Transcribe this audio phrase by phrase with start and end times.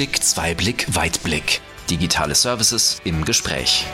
[0.00, 1.60] Einblick, Zweiblick, Weitblick.
[1.90, 3.84] Digitale Services im Gespräch.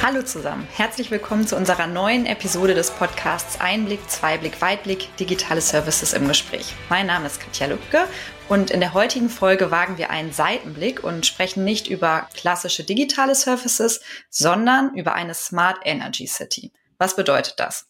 [0.00, 6.12] Hallo zusammen, herzlich willkommen zu unserer neuen Episode des Podcasts Einblick, Zweiblick, Weitblick, digitale Services
[6.12, 6.72] im Gespräch.
[6.88, 8.06] Mein Name ist Katja Lübke
[8.48, 13.34] und in der heutigen Folge wagen wir einen Seitenblick und sprechen nicht über klassische digitale
[13.34, 14.00] Services,
[14.30, 16.70] sondern über eine Smart Energy City.
[16.98, 17.88] Was bedeutet das?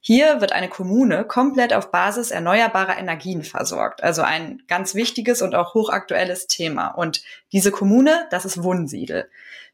[0.00, 4.02] Hier wird eine Kommune komplett auf Basis erneuerbarer Energien versorgt.
[4.02, 6.88] Also ein ganz wichtiges und auch hochaktuelles Thema.
[6.88, 7.22] Und
[7.52, 9.30] diese Kommune, das ist Wunsiedel.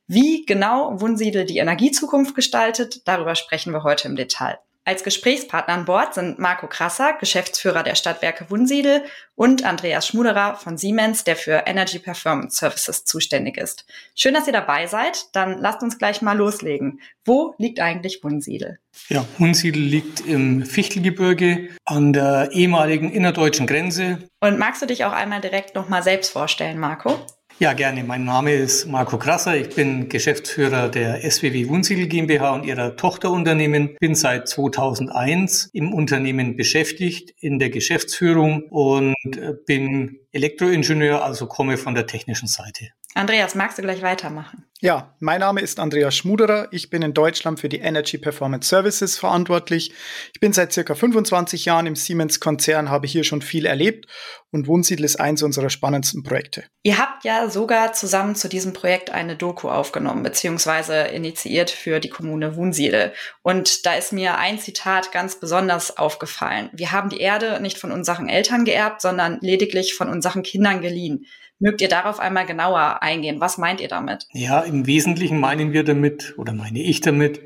[0.06, 4.58] Wie genau Wunsiedel die Energiezukunft gestaltet, darüber sprechen wir heute im Detail.
[4.90, 9.04] Als Gesprächspartner an Bord sind Marco Krasser, Geschäftsführer der Stadtwerke Wunsiedel
[9.36, 13.86] und Andreas Schmuderer von Siemens, der für Energy Performance Services zuständig ist.
[14.16, 15.26] Schön, dass ihr dabei seid.
[15.32, 17.00] Dann lasst uns gleich mal loslegen.
[17.24, 18.80] Wo liegt eigentlich Wunsiedel?
[19.08, 24.18] Ja, Wunsiedel liegt im Fichtelgebirge an der ehemaligen innerdeutschen Grenze.
[24.40, 27.16] Und magst du dich auch einmal direkt nochmal selbst vorstellen, Marco?
[27.60, 28.02] Ja, gerne.
[28.04, 29.54] Mein Name ist Marco Krasser.
[29.54, 33.96] Ich bin Geschäftsführer der SWW Wunsiedel GmbH und ihrer Tochterunternehmen.
[34.00, 41.76] Bin seit 2001 im Unternehmen beschäftigt in der Geschäftsführung und äh, bin Elektroingenieur, also komme
[41.76, 42.92] von der technischen Seite.
[43.14, 44.64] Andreas, magst du gleich weitermachen?
[44.82, 46.68] Ja, mein Name ist Andreas Schmuderer.
[46.70, 49.92] Ich bin in Deutschland für die Energy Performance Services verantwortlich.
[50.32, 54.06] Ich bin seit circa 25 Jahren im Siemens-Konzern, habe hier schon viel erlebt
[54.50, 56.64] und Wohnsiedel ist eins unserer spannendsten Projekte.
[56.82, 62.08] Ihr habt ja sogar zusammen zu diesem Projekt eine Doku aufgenommen, beziehungsweise initiiert für die
[62.08, 63.12] Kommune Wohnsiedel.
[63.42, 66.70] Und da ist mir ein Zitat ganz besonders aufgefallen.
[66.72, 71.26] Wir haben die Erde nicht von unseren Eltern geerbt, sondern lediglich von unseren Kindern geliehen.
[71.60, 73.40] Mögt ihr darauf einmal genauer eingehen?
[73.40, 74.26] Was meint ihr damit?
[74.32, 77.42] Ja, im Wesentlichen meinen wir damit oder meine ich damit,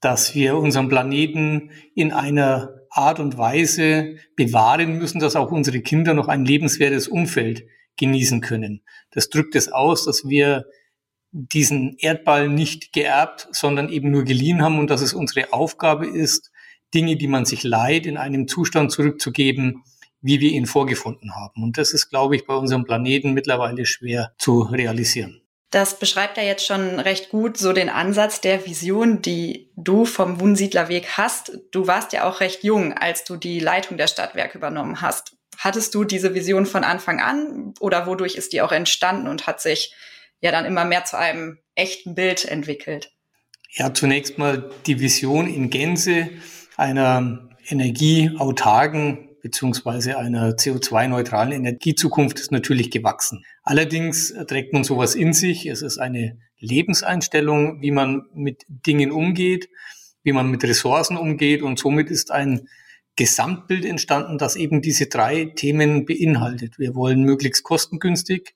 [0.00, 6.14] dass wir unseren Planeten in einer Art und Weise bewahren müssen, dass auch unsere Kinder
[6.14, 7.66] noch ein lebenswertes Umfeld
[7.98, 8.82] genießen können.
[9.10, 10.64] Das drückt es aus, dass wir
[11.32, 16.50] diesen Erdball nicht geerbt, sondern eben nur geliehen haben und dass es unsere Aufgabe ist,
[16.94, 19.84] Dinge, die man sich leiht, in einem Zustand zurückzugeben,
[20.22, 21.62] wie wir ihn vorgefunden haben.
[21.62, 25.42] Und das ist, glaube ich, bei unserem Planeten mittlerweile schwer zu realisieren.
[25.70, 30.40] Das beschreibt ja jetzt schon recht gut so den Ansatz der Vision, die du vom
[30.40, 31.52] Wunsiedlerweg hast.
[31.70, 35.36] Du warst ja auch recht jung, als du die Leitung der Stadtwerke übernommen hast.
[35.56, 39.60] Hattest du diese Vision von Anfang an oder wodurch ist die auch entstanden und hat
[39.60, 39.94] sich
[40.40, 43.12] ja dann immer mehr zu einem echten Bild entwickelt?
[43.72, 46.30] Ja, zunächst mal die Vision in Gänze
[46.76, 53.44] einer energieautarken beziehungsweise einer CO2-neutralen Energiezukunft ist natürlich gewachsen.
[53.62, 55.66] Allerdings trägt man sowas in sich.
[55.66, 59.68] Es ist eine Lebenseinstellung, wie man mit Dingen umgeht,
[60.22, 62.68] wie man mit Ressourcen umgeht und somit ist ein
[63.16, 66.78] Gesamtbild entstanden, das eben diese drei Themen beinhaltet.
[66.78, 68.54] Wir wollen möglichst kostengünstig,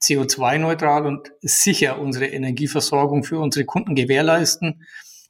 [0.00, 4.84] CO2-neutral und sicher unsere Energieversorgung für unsere Kunden gewährleisten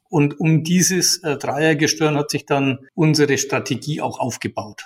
[0.09, 4.83] und um dieses äh, Dreiergestirn hat sich dann unsere Strategie auch aufgebaut.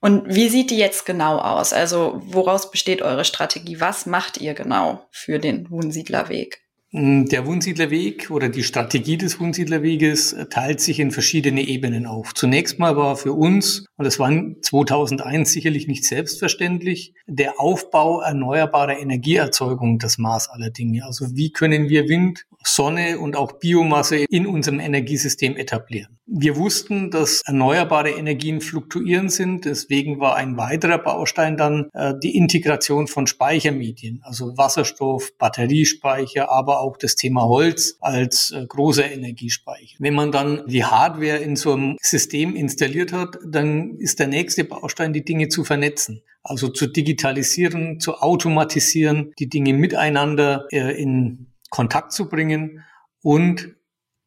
[0.00, 1.72] Und wie sieht die jetzt genau aus?
[1.72, 3.80] Also woraus besteht eure Strategie?
[3.80, 6.63] Was macht ihr genau für den Wohnsiedlerweg?
[6.96, 12.34] Mm, der Wohnsiedlerweg oder die Strategie des Wohnsiedlerweges teilt sich in verschiedene Ebenen auf.
[12.34, 14.30] Zunächst mal war für uns, und das war
[14.62, 21.04] 2001 sicherlich nicht selbstverständlich, der Aufbau erneuerbarer Energieerzeugung das Maß aller Dinge.
[21.04, 26.18] Also wie können wir Wind, Sonne und auch Biomasse in unserem Energiesystem etablieren.
[26.26, 29.66] Wir wussten, dass erneuerbare Energien fluktuierend sind.
[29.66, 36.80] Deswegen war ein weiterer Baustein dann äh, die Integration von Speichermedien, also Wasserstoff, Batteriespeicher, aber
[36.80, 39.96] auch das Thema Holz als äh, großer Energiespeicher.
[39.98, 44.64] Wenn man dann die Hardware in so einem System installiert hat, dann ist der nächste
[44.64, 46.22] Baustein, die Dinge zu vernetzen.
[46.42, 52.84] Also zu digitalisieren, zu automatisieren, die Dinge miteinander äh, in Kontakt zu bringen
[53.22, 53.74] und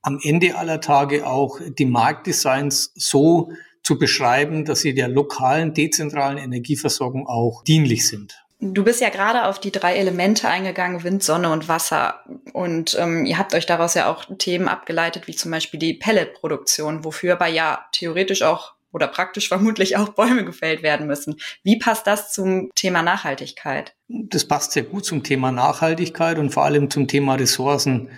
[0.01, 3.51] am Ende aller Tage auch die Marktdesigns so
[3.83, 8.43] zu beschreiben, dass sie der lokalen, dezentralen Energieversorgung auch dienlich sind.
[8.59, 12.23] Du bist ja gerade auf die drei Elemente eingegangen, Wind, Sonne und Wasser.
[12.53, 17.03] Und ähm, ihr habt euch daraus ja auch Themen abgeleitet, wie zum Beispiel die Pelletproduktion,
[17.03, 21.35] wofür aber ja theoretisch auch oder praktisch vermutlich auch Bäume gefällt werden müssen.
[21.63, 23.95] Wie passt das zum Thema Nachhaltigkeit?
[24.07, 28.09] Das passt sehr gut zum Thema Nachhaltigkeit und vor allem zum Thema Ressourcen,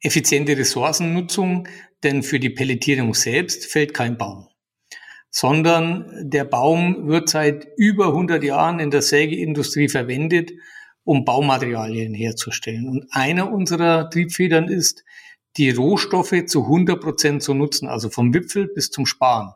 [0.00, 1.68] effiziente Ressourcennutzung,
[2.04, 4.48] denn für die Pelletierung selbst fällt kein Baum,
[5.30, 10.50] sondern der Baum wird seit über 100 Jahren in der Sägeindustrie verwendet,
[11.04, 12.88] um Baumaterialien herzustellen.
[12.88, 15.04] Und einer unserer Triebfedern ist,
[15.56, 19.52] die Rohstoffe zu 100 Prozent zu nutzen, also vom Wipfel bis zum Sparen.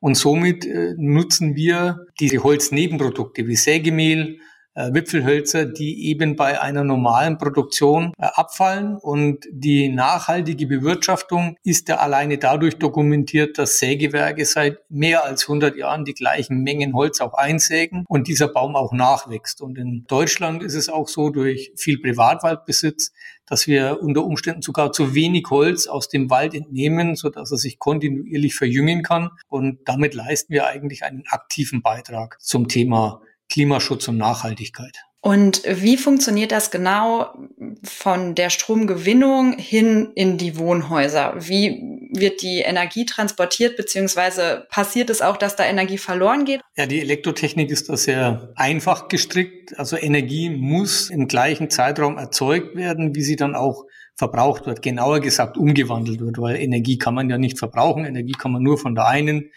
[0.00, 4.38] Und somit äh, nutzen wir diese Holznebenprodukte wie Sägemehl,
[4.76, 8.96] Wipfelhölzer, die eben bei einer normalen Produktion äh, abfallen.
[8.96, 15.76] Und die nachhaltige Bewirtschaftung ist ja alleine dadurch dokumentiert, dass Sägewerke seit mehr als 100
[15.76, 19.60] Jahren die gleichen Mengen Holz auch einsägen und dieser Baum auch nachwächst.
[19.60, 23.12] Und in Deutschland ist es auch so durch viel Privatwaldbesitz,
[23.46, 27.58] dass wir unter Umständen sogar zu wenig Holz aus dem Wald entnehmen, so dass er
[27.58, 29.30] sich kontinuierlich verjüngen kann.
[29.48, 34.96] Und damit leisten wir eigentlich einen aktiven Beitrag zum Thema Klimaschutz und Nachhaltigkeit.
[35.26, 37.34] Und wie funktioniert das genau
[37.82, 41.34] von der Stromgewinnung hin in die Wohnhäuser?
[41.36, 41.82] Wie
[42.12, 46.60] wird die Energie transportiert, beziehungsweise passiert es auch, dass da Energie verloren geht?
[46.76, 49.76] Ja, die Elektrotechnik ist da sehr einfach gestrickt.
[49.76, 53.84] Also Energie muss im gleichen Zeitraum erzeugt werden, wie sie dann auch
[54.14, 54.80] verbraucht wird.
[54.80, 58.04] Genauer gesagt umgewandelt wird, weil Energie kann man ja nicht verbrauchen.
[58.04, 59.50] Energie kann man nur von der einen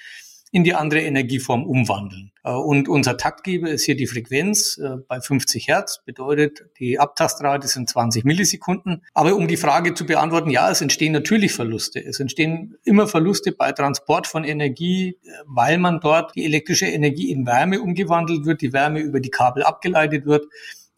[0.51, 2.31] in die andere Energieform umwandeln.
[2.44, 7.68] Äh, und unser Taktgeber ist hier die Frequenz äh, bei 50 Hertz, bedeutet die Abtastrate
[7.68, 9.04] sind 20 Millisekunden.
[9.13, 12.04] Aber um die Frage zu beantworten, ja, es entstehen natürlich Verluste.
[12.04, 17.31] Es entstehen immer Verluste bei Transport von Energie, äh, weil man dort die elektrische Energie
[17.31, 20.46] in Wärme umgewandelt wird, die Wärme über die Kabel abgeleitet wird.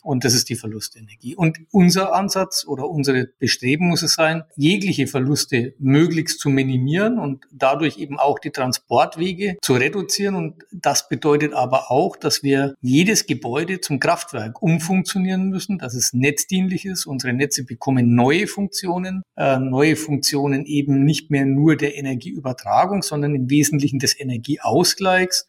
[0.01, 1.35] Und das ist die Verlustenergie.
[1.35, 7.45] Und unser Ansatz oder unsere Bestreben muss es sein, jegliche Verluste möglichst zu minimieren und
[7.51, 10.35] dadurch eben auch die Transportwege zu reduzieren.
[10.35, 16.13] Und das bedeutet aber auch, dass wir jedes Gebäude zum Kraftwerk umfunktionieren müssen, dass es
[16.13, 17.05] netzdienlich ist.
[17.05, 23.35] Unsere Netze bekommen neue Funktionen, äh, neue Funktionen eben nicht mehr nur der Energieübertragung, sondern
[23.35, 25.45] im Wesentlichen des Energieausgleichs.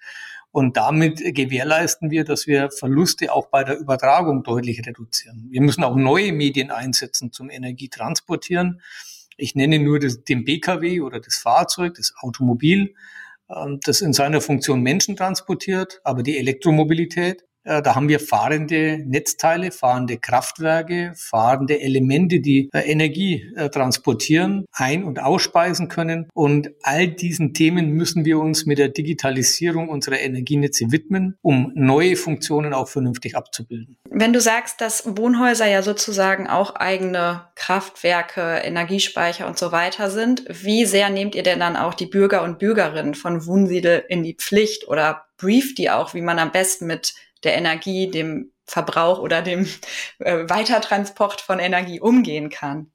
[0.53, 5.47] Und damit gewährleisten wir, dass wir Verluste auch bei der Übertragung deutlich reduzieren.
[5.51, 8.83] Wir müssen auch neue Medien einsetzen zum Energietransportieren.
[9.39, 12.95] Ich nenne nur das, den Pkw oder das Fahrzeug, das Automobil,
[13.49, 19.70] ähm, das in seiner Funktion Menschen transportiert, aber die Elektromobilität da haben wir fahrende Netzteile,
[19.70, 26.29] fahrende Kraftwerke, fahrende Elemente, die äh, Energie äh, transportieren, ein- und ausspeisen können.
[26.35, 32.17] Und all diesen Themen müssen wir uns mit der Digitalisierung unserer Energienetze widmen, um neue
[32.17, 33.97] Funktionen auch vernünftig abzubilden.
[34.11, 40.44] Wenn du sagst, dass Wohnhäuser ja sozusagen auch eigene Kraftwerke, Energiespeicher und so weiter sind,
[40.49, 44.35] wie sehr nehmt ihr denn dann auch die Bürger und Bürgerinnen von Wohnsiedel in die
[44.35, 49.43] Pflicht oder brieft die auch, wie man am besten mit der Energie, dem Verbrauch oder
[49.43, 49.67] dem
[50.19, 52.91] äh, Weitertransport von Energie umgehen kann?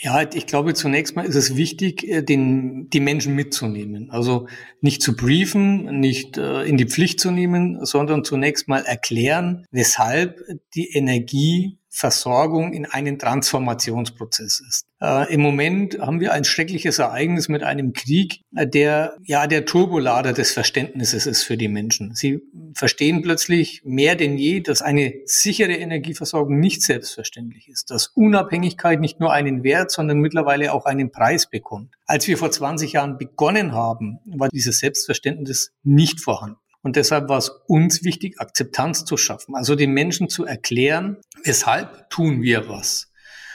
[0.00, 4.10] Ja, ich glaube, zunächst mal ist es wichtig, äh, den, die Menschen mitzunehmen.
[4.10, 4.46] Also
[4.80, 10.40] nicht zu briefen, nicht äh, in die Pflicht zu nehmen, sondern zunächst mal erklären, weshalb
[10.74, 14.86] die Energie Versorgung in einem Transformationsprozess ist.
[15.00, 19.64] Äh, Im Moment haben wir ein schreckliches Ereignis mit einem Krieg, äh, der ja der
[19.64, 22.14] Turbolader des Verständnisses ist für die Menschen.
[22.14, 22.40] Sie
[22.74, 29.20] verstehen plötzlich mehr denn je, dass eine sichere Energieversorgung nicht selbstverständlich ist, dass Unabhängigkeit nicht
[29.20, 31.94] nur einen Wert, sondern mittlerweile auch einen Preis bekommt.
[32.06, 36.58] Als wir vor 20 Jahren begonnen haben, war dieses Selbstverständnis nicht vorhanden.
[36.82, 42.08] Und deshalb war es uns wichtig, Akzeptanz zu schaffen, also den Menschen zu erklären, weshalb
[42.10, 43.10] tun wir was.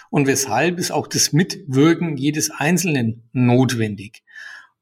[0.09, 4.23] Und weshalb ist auch das Mitwirken jedes Einzelnen notwendig.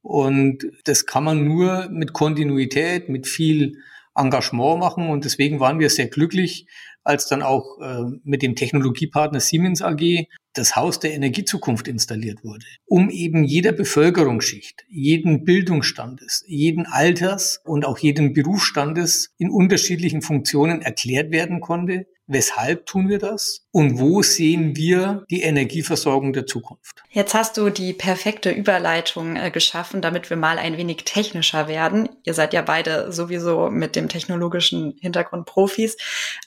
[0.01, 3.77] Und das kann man nur mit Kontinuität, mit viel
[4.15, 5.09] Engagement machen.
[5.09, 6.67] Und deswegen waren wir sehr glücklich,
[7.03, 12.65] als dann auch äh, mit dem Technologiepartner Siemens AG das Haus der Energiezukunft installiert wurde,
[12.85, 20.81] um eben jeder Bevölkerungsschicht, jeden Bildungsstandes, jeden Alters und auch jeden Berufsstandes in unterschiedlichen Funktionen
[20.81, 23.67] erklärt werden konnte, Weshalb tun wir das?
[23.71, 27.03] Und wo sehen wir die Energieversorgung der Zukunft?
[27.09, 32.07] Jetzt hast du die perfekte Überleitung äh, geschaffen, damit wir mal ein wenig technischer werden.
[32.23, 35.97] Ihr seid ja beide sowieso mit dem technologischen Hintergrund Profis.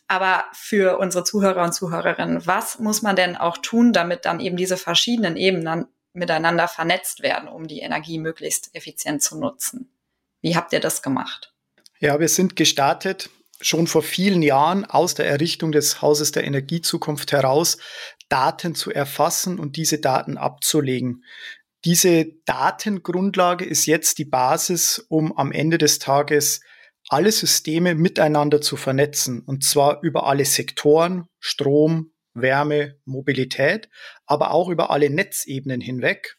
[0.09, 4.57] Aber für unsere Zuhörer und Zuhörerinnen, was muss man denn auch tun, damit dann eben
[4.57, 9.91] diese verschiedenen Ebenen miteinander vernetzt werden, um die Energie möglichst effizient zu nutzen?
[10.41, 11.53] Wie habt ihr das gemacht?
[11.99, 13.29] Ja, wir sind gestartet
[13.61, 17.79] schon vor vielen Jahren aus der Errichtung des Hauses der Energiezukunft heraus
[18.29, 21.25] Daten zu erfassen und diese Daten abzulegen.
[21.85, 26.61] Diese Datengrundlage ist jetzt die Basis, um am Ende des Tages
[27.09, 33.91] alle Systeme miteinander zu vernetzen, und zwar über alle Sektoren, Strom, Wärme, Mobilität,
[34.27, 36.39] aber auch über alle Netzebenen hinweg,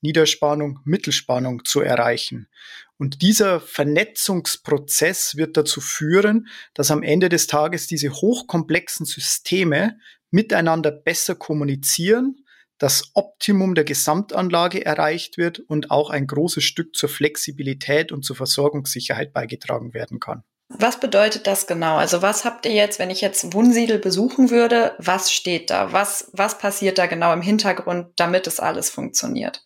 [0.00, 2.48] Niederspannung, Mittelspannung zu erreichen.
[2.98, 9.98] Und dieser Vernetzungsprozess wird dazu führen, dass am Ende des Tages diese hochkomplexen Systeme
[10.30, 12.44] miteinander besser kommunizieren,
[12.78, 18.36] das Optimum der Gesamtanlage erreicht wird und auch ein großes Stück zur Flexibilität und zur
[18.36, 20.42] Versorgungssicherheit beigetragen werden kann.
[20.68, 21.96] Was bedeutet das genau?
[21.96, 25.92] Also was habt ihr jetzt, wenn ich jetzt Wunsiedel besuchen würde, was steht da?
[25.92, 29.64] Was, was passiert da genau im Hintergrund, damit es alles funktioniert?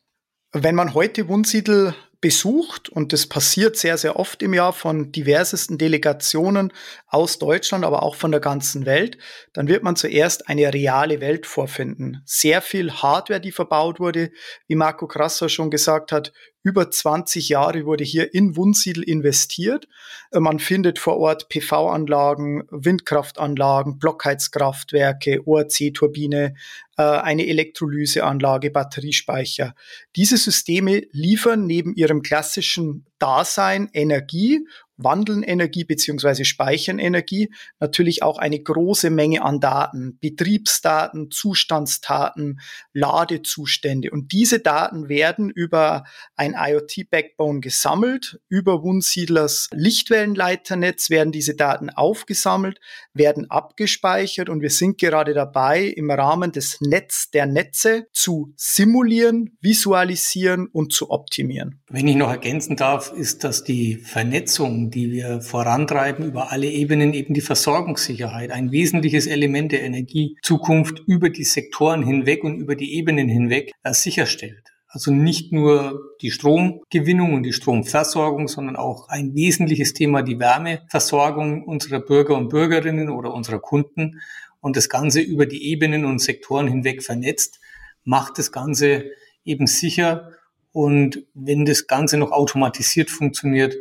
[0.52, 5.78] Wenn man heute Wunsiedel besucht und das passiert sehr, sehr oft im Jahr von diversesten
[5.78, 6.72] Delegationen
[7.10, 9.18] aus Deutschland, aber auch von der ganzen Welt,
[9.52, 12.22] dann wird man zuerst eine reale Welt vorfinden.
[12.24, 14.30] Sehr viel Hardware, die verbaut wurde,
[14.68, 19.88] wie Marco Krasser schon gesagt hat, über 20 Jahre wurde hier in Wunsiedel investiert.
[20.30, 26.54] Man findet vor Ort PV-Anlagen, Windkraftanlagen, Blockheizkraftwerke, ORC-Turbine,
[26.98, 29.74] äh, eine Elektrolyseanlage, Batteriespeicher.
[30.16, 34.66] Diese Systeme liefern neben ihrem klassischen Dasein Energie
[35.02, 42.60] wandeln Energie beziehungsweise speichern Energie, natürlich auch eine große Menge an Daten, Betriebsdaten, Zustandsdaten,
[42.92, 44.10] Ladezustände.
[44.10, 46.04] Und diese Daten werden über
[46.36, 48.40] ein IoT-Backbone gesammelt.
[48.48, 52.80] Über Wunsiedlers Lichtwellenleiternetz werden diese Daten aufgesammelt,
[53.14, 59.56] werden abgespeichert und wir sind gerade dabei, im Rahmen des Netz der Netze zu simulieren,
[59.60, 61.80] visualisieren und zu optimieren.
[61.88, 67.14] Wenn ich noch ergänzen darf, ist, dass die Vernetzung die wir vorantreiben über alle Ebenen,
[67.14, 72.94] eben die Versorgungssicherheit, ein wesentliches Element der Energiezukunft über die Sektoren hinweg und über die
[72.94, 74.72] Ebenen hinweg äh, sicherstellt.
[74.88, 81.62] Also nicht nur die Stromgewinnung und die Stromversorgung, sondern auch ein wesentliches Thema die Wärmeversorgung
[81.64, 84.20] unserer Bürger und Bürgerinnen oder unserer Kunden
[84.60, 87.60] und das Ganze über die Ebenen und Sektoren hinweg vernetzt,
[88.04, 89.04] macht das Ganze
[89.44, 90.32] eben sicher
[90.72, 93.76] und wenn das Ganze noch automatisiert funktioniert,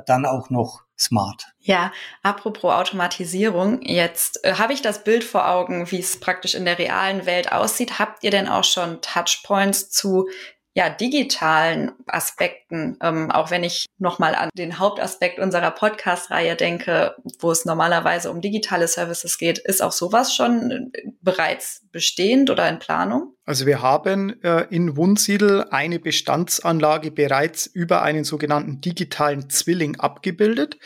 [0.00, 1.46] dann auch noch smart.
[1.58, 6.64] Ja, apropos Automatisierung, jetzt äh, habe ich das Bild vor Augen, wie es praktisch in
[6.64, 7.98] der realen Welt aussieht.
[7.98, 10.28] Habt ihr denn auch schon Touchpoints zu
[10.76, 17.52] ja, digitalen Aspekten, ähm, auch wenn ich nochmal an den Hauptaspekt unserer Podcast-Reihe denke, wo
[17.52, 22.80] es normalerweise um digitale Services geht, ist auch sowas schon äh, bereits bestehend oder in
[22.80, 23.33] Planung?
[23.46, 30.78] Also wir haben äh, in Wunsiedel eine Bestandsanlage bereits über einen sogenannten digitalen Zwilling abgebildet.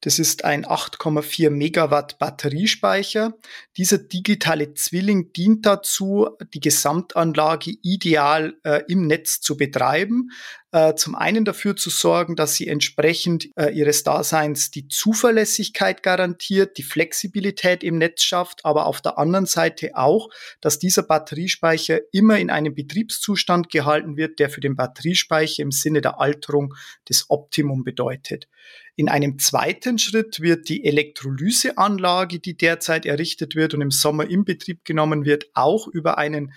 [0.00, 3.34] Das ist ein 8,4 Megawatt Batteriespeicher.
[3.76, 10.30] Dieser digitale Zwilling dient dazu, die Gesamtanlage ideal äh, im Netz zu betreiben.
[10.72, 16.78] Äh, zum einen dafür zu sorgen, dass sie entsprechend äh, ihres Daseins die Zuverlässigkeit garantiert,
[16.78, 20.28] die Flexibilität im Netz schafft, aber auf der anderen Seite auch,
[20.60, 26.02] dass dieser Batteriespeicher immer in einem Betriebszustand gehalten wird, der für den Batteriespeicher im Sinne
[26.02, 26.74] der Alterung
[27.06, 28.46] das Optimum bedeutet.
[28.94, 34.44] In einem zweiten Schritt wird die Elektrolyseanlage, die derzeit errichtet wird und im Sommer in
[34.44, 36.52] Betrieb genommen wird, auch über einen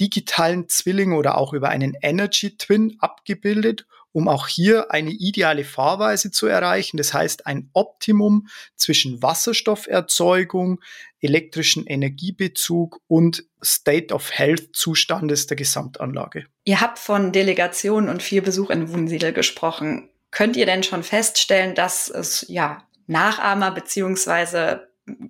[0.00, 6.30] digitalen Zwilling oder auch über einen Energy Twin abgebildet, um auch hier eine ideale Fahrweise
[6.30, 6.96] zu erreichen.
[6.96, 10.80] Das heißt, ein Optimum zwischen Wasserstofferzeugung,
[11.20, 16.46] elektrischen Energiebezug und State of Health Zustandes der Gesamtanlage.
[16.64, 20.08] Ihr habt von Delegation und viel Besuch in Wunsiedel gesprochen.
[20.30, 24.85] Könnt ihr denn schon feststellen, dass es ja Nachahmer beziehungsweise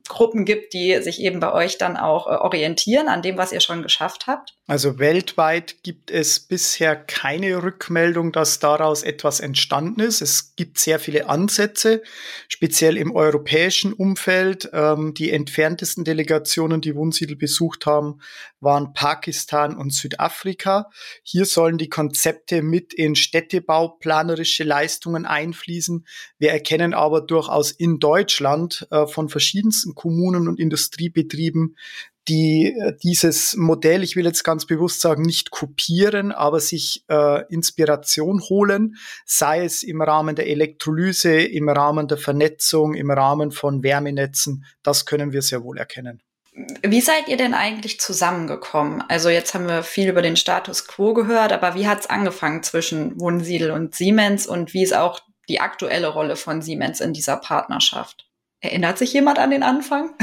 [0.08, 3.60] Gruppen gibt, die sich eben bei euch dann auch äh, orientieren an dem, was ihr
[3.60, 4.54] schon geschafft habt?
[4.66, 10.22] Also weltweit gibt es bisher keine Rückmeldung, dass daraus etwas entstanden ist.
[10.22, 12.02] Es gibt sehr viele Ansätze,
[12.48, 14.70] speziell im europäischen Umfeld.
[14.72, 18.20] Ähm, die entferntesten Delegationen, die Wunsiedel besucht haben,
[18.60, 20.90] waren Pakistan und Südafrika.
[21.22, 26.06] Hier sollen die Konzepte mit in Städtebauplanerische Leistungen einfließen.
[26.38, 29.28] Wir erkennen aber durchaus in Deutschland äh, von
[29.66, 31.76] verschiedensten Kommunen und Industriebetrieben
[32.28, 37.44] die äh, dieses Modell, ich will jetzt ganz bewusst sagen, nicht kopieren, aber sich äh,
[37.52, 43.84] Inspiration holen, sei es im Rahmen der Elektrolyse, im Rahmen der Vernetzung, im Rahmen von
[43.84, 46.20] Wärmenetzen, das können wir sehr wohl erkennen.
[46.82, 49.04] Wie seid ihr denn eigentlich zusammengekommen?
[49.06, 52.64] Also jetzt haben wir viel über den Status quo gehört, aber wie hat es angefangen
[52.64, 57.36] zwischen Wohnsiedel und Siemens und wie ist auch die aktuelle Rolle von Siemens in dieser
[57.36, 58.26] Partnerschaft?
[58.66, 60.10] Erinnert sich jemand an den Anfang?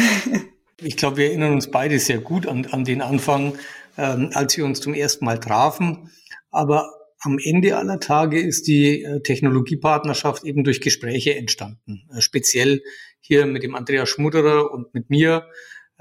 [0.81, 3.57] Ich glaube, wir erinnern uns beide sehr gut an, an den Anfang,
[3.97, 6.11] ähm, als wir uns zum ersten Mal trafen.
[6.51, 12.09] Aber am Ende aller Tage ist die äh, Technologiepartnerschaft eben durch Gespräche entstanden.
[12.13, 12.81] Äh, speziell
[13.21, 15.47] hier mit dem Andreas Schmutterer und mit mir.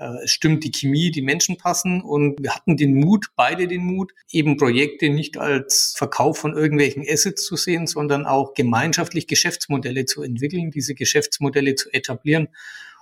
[0.02, 3.84] Äh, es stimmt die Chemie, die Menschen passen und wir hatten den Mut, beide den
[3.84, 10.04] Mut, eben Projekte nicht als Verkauf von irgendwelchen Assets zu sehen, sondern auch gemeinschaftlich Geschäftsmodelle
[10.04, 12.48] zu entwickeln, diese Geschäftsmodelle zu etablieren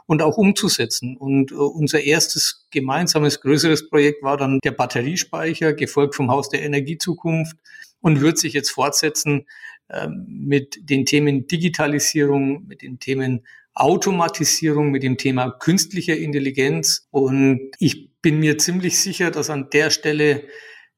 [0.06, 1.16] und auch umzusetzen.
[1.16, 6.62] Und äh, unser erstes gemeinsames größeres Projekt war dann der Batteriespeicher, gefolgt vom Haus der
[6.62, 7.56] Energiezukunft
[8.00, 9.46] und wird sich jetzt fortsetzen
[9.88, 17.06] äh, mit den Themen Digitalisierung, mit den Themen Automatisierung, mit dem Thema künstlicher Intelligenz.
[17.10, 20.44] Und ich bin mir ziemlich sicher, dass an der Stelle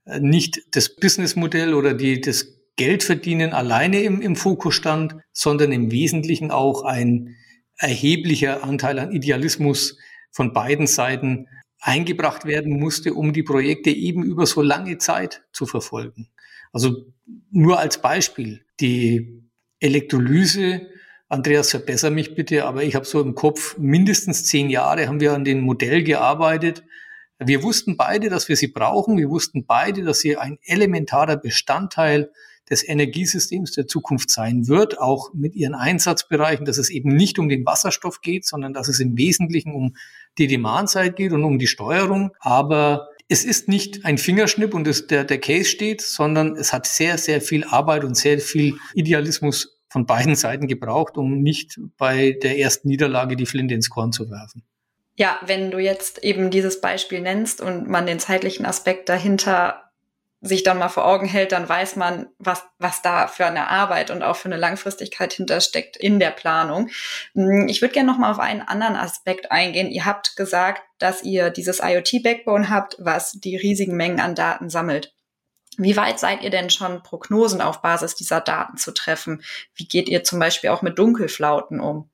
[0.04, 5.90] äh, nicht das Businessmodell oder die, das Geldverdienen alleine im, im Fokus stand, sondern im
[5.90, 7.36] Wesentlichen auch ein
[7.76, 9.98] erheblicher Anteil an Idealismus
[10.30, 11.48] von beiden Seiten
[11.80, 16.28] eingebracht werden musste, um die Projekte eben über so lange Zeit zu verfolgen.
[16.72, 17.12] Also
[17.50, 19.42] nur als Beispiel, die
[19.80, 20.86] Elektrolyse,
[21.32, 25.32] Andreas, verbessere mich bitte, aber ich habe so im Kopf, mindestens zehn Jahre haben wir
[25.32, 26.84] an dem Modell gearbeitet.
[27.38, 29.16] Wir wussten beide, dass wir sie brauchen.
[29.16, 32.30] Wir wussten beide, dass sie ein elementarer Bestandteil
[32.68, 37.48] des Energiesystems der Zukunft sein wird, auch mit ihren Einsatzbereichen, dass es eben nicht um
[37.48, 39.96] den Wasserstoff geht, sondern dass es im Wesentlichen um
[40.36, 42.32] die Demand-Side geht und um die Steuerung.
[42.40, 46.86] Aber es ist nicht ein Fingerschnipp und es, der, der Case steht, sondern es hat
[46.86, 52.36] sehr, sehr viel Arbeit und sehr viel Idealismus von beiden Seiten gebraucht, um nicht bei
[52.42, 54.64] der ersten Niederlage die Flinte ins Korn zu werfen.
[55.16, 59.82] Ja, wenn du jetzt eben dieses Beispiel nennst und man den zeitlichen Aspekt dahinter
[60.40, 64.10] sich dann mal vor Augen hält, dann weiß man, was, was da für eine Arbeit
[64.10, 66.88] und auch für eine Langfristigkeit hintersteckt in der Planung.
[67.34, 69.90] Hm, ich würde gerne noch mal auf einen anderen Aspekt eingehen.
[69.90, 75.14] Ihr habt gesagt, dass ihr dieses IoT-Backbone habt, was die riesigen Mengen an Daten sammelt.
[75.78, 79.42] Wie weit seid ihr denn schon, Prognosen auf Basis dieser Daten zu treffen?
[79.74, 82.10] Wie geht ihr zum Beispiel auch mit Dunkelflauten um?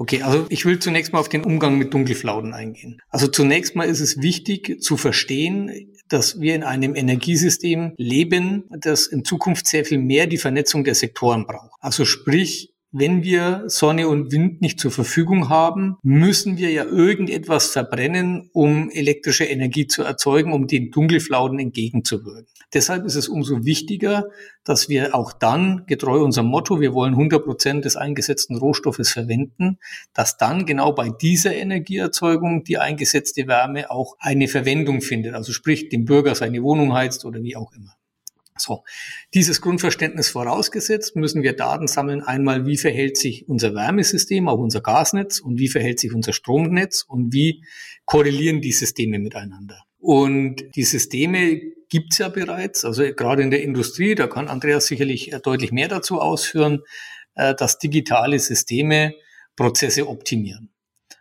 [0.00, 3.02] Okay, also ich will zunächst mal auf den Umgang mit Dunkelflauten eingehen.
[3.10, 9.06] Also zunächst mal ist es wichtig zu verstehen, dass wir in einem Energiesystem leben, das
[9.06, 11.78] in Zukunft sehr viel mehr die Vernetzung der Sektoren braucht.
[11.80, 17.68] Also sprich, wenn wir Sonne und Wind nicht zur Verfügung haben, müssen wir ja irgendetwas
[17.68, 22.46] verbrennen, um elektrische Energie zu erzeugen, um den Dunkelflauten entgegenzuwirken.
[22.74, 24.26] Deshalb ist es umso wichtiger,
[24.64, 29.78] dass wir auch dann, getreu unserem Motto, wir wollen 100 Prozent des eingesetzten Rohstoffes verwenden,
[30.12, 35.34] dass dann genau bei dieser Energieerzeugung die eingesetzte Wärme auch eine Verwendung findet.
[35.34, 37.94] Also sprich, dem Bürger seine Wohnung heizt oder wie auch immer.
[38.60, 38.84] So,
[39.34, 42.22] dieses Grundverständnis vorausgesetzt, müssen wir Daten sammeln.
[42.22, 47.04] Einmal, wie verhält sich unser Wärmesystem, auch unser Gasnetz und wie verhält sich unser Stromnetz
[47.06, 47.64] und wie
[48.04, 49.82] korrelieren die Systeme miteinander.
[49.98, 55.32] Und die Systeme gibt's ja bereits, also gerade in der Industrie, da kann Andreas sicherlich
[55.32, 56.80] äh, deutlich mehr dazu ausführen,
[57.34, 59.14] äh, dass digitale Systeme
[59.56, 60.70] Prozesse optimieren.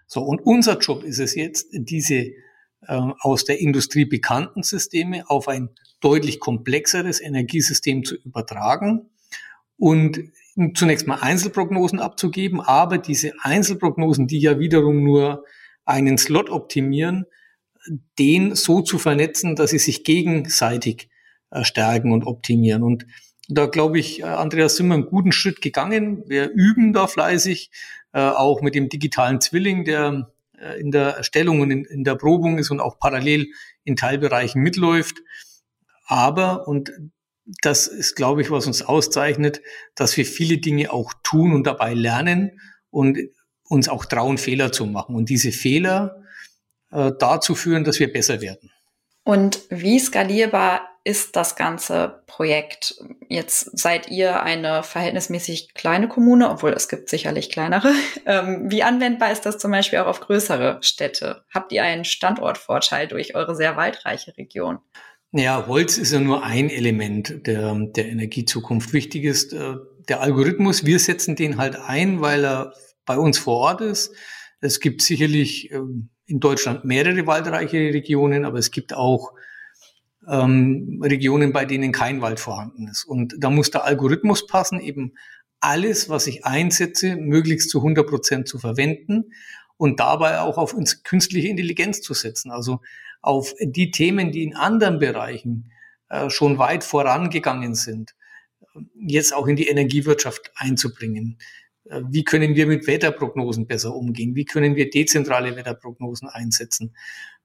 [0.08, 2.32] So, und unser Job ist es jetzt, diese
[2.87, 9.09] aus der Industrie bekannten Systeme auf ein deutlich komplexeres Energiesystem zu übertragen
[9.77, 10.19] und
[10.73, 15.45] zunächst mal Einzelprognosen abzugeben, aber diese Einzelprognosen, die ja wiederum nur
[15.85, 17.25] einen Slot optimieren,
[18.19, 21.09] den so zu vernetzen, dass sie sich gegenseitig
[21.49, 22.83] äh, stärken und optimieren.
[22.83, 23.05] Und
[23.47, 26.23] da glaube ich, äh, Andreas, sind wir einen guten Schritt gegangen.
[26.27, 27.71] Wir üben da fleißig,
[28.13, 30.31] äh, auch mit dem digitalen Zwilling, der
[30.80, 33.48] in der Erstellung und in, in der Probung ist und auch parallel
[33.84, 35.17] in Teilbereichen mitläuft.
[36.06, 36.91] Aber, und
[37.62, 39.62] das ist, glaube ich, was uns auszeichnet,
[39.95, 43.17] dass wir viele Dinge auch tun und dabei lernen und
[43.63, 45.15] uns auch trauen, Fehler zu machen.
[45.15, 46.24] Und diese Fehler
[46.91, 48.72] äh, dazu führen, dass wir besser werden.
[49.24, 52.95] Und wie skalierbar ist das ganze Projekt?
[53.27, 57.91] Jetzt seid ihr eine verhältnismäßig kleine Kommune, obwohl es gibt sicherlich kleinere.
[58.25, 61.43] Ähm, wie anwendbar ist das zum Beispiel auch auf größere Städte?
[61.51, 64.79] Habt ihr einen Standortvorteil durch eure sehr waldreiche Region?
[65.31, 68.93] Ja, Holz ist ja nur ein Element der, der Energiezukunft.
[68.93, 69.75] Wichtig ist äh,
[70.09, 70.85] der Algorithmus.
[70.85, 72.73] Wir setzen den halt ein, weil er
[73.05, 74.13] bei uns vor Ort ist.
[74.59, 79.31] Es gibt sicherlich ähm, in Deutschland mehrere waldreiche Regionen, aber es gibt auch
[80.29, 83.03] ähm, Regionen, bei denen kein Wald vorhanden ist.
[83.03, 85.13] Und da muss der Algorithmus passen, eben
[85.59, 89.33] alles, was ich einsetze, möglichst zu 100 Prozent zu verwenden
[89.77, 92.51] und dabei auch auf künstliche Intelligenz zu setzen.
[92.51, 92.81] Also
[93.21, 95.71] auf die Themen, die in anderen Bereichen
[96.09, 98.15] äh, schon weit vorangegangen sind,
[98.95, 101.37] jetzt auch in die Energiewirtschaft einzubringen.
[102.10, 104.36] Wie können wir mit Wetterprognosen besser umgehen?
[104.36, 106.95] Wie können wir dezentrale Wetterprognosen einsetzen?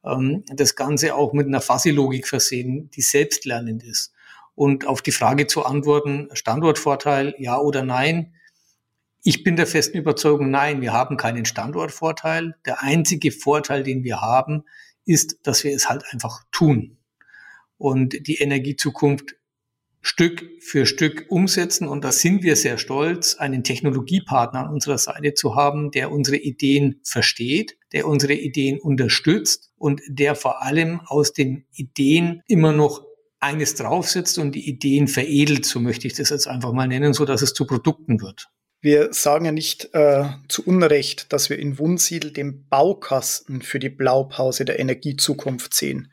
[0.04, 4.12] Ähm, das Ganze auch mit einer Fassi-Logik versehen, die selbstlernend ist.
[4.54, 8.34] Und auf die Frage zu antworten, Standortvorteil, ja oder nein,
[9.22, 12.54] ich bin der festen Überzeugung, nein, wir haben keinen Standortvorteil.
[12.66, 14.64] Der einzige Vorteil, den wir haben,
[15.06, 16.98] ist, dass wir es halt einfach tun.
[17.78, 19.36] Und die Energiezukunft
[20.06, 21.88] Stück für Stück umsetzen.
[21.88, 26.36] Und da sind wir sehr stolz, einen Technologiepartner an unserer Seite zu haben, der unsere
[26.36, 33.02] Ideen versteht, der unsere Ideen unterstützt und der vor allem aus den Ideen immer noch
[33.40, 37.24] eines draufsetzt und die Ideen veredelt, so möchte ich das jetzt einfach mal nennen, so
[37.24, 38.48] dass es zu Produkten wird.
[38.80, 43.88] Wir sagen ja nicht äh, zu Unrecht, dass wir in Wunsiedel den Baukasten für die
[43.88, 46.12] Blaupause der Energiezukunft sehen.